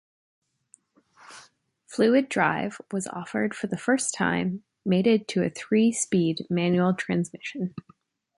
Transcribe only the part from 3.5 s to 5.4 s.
for the first time, mated